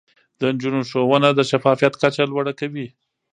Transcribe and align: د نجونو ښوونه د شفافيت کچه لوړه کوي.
د 0.39 0.41
نجونو 0.53 0.81
ښوونه 0.89 1.29
د 1.33 1.39
شفافيت 1.49 1.93
کچه 2.01 2.23
لوړه 2.31 2.53
کوي. 2.59 2.87